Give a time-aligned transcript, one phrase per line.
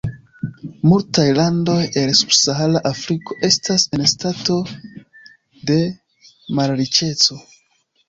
[0.91, 4.59] Multaj landoj el subsahara Afriko estas en stato
[5.71, 5.81] de
[6.61, 7.43] malriĉeco.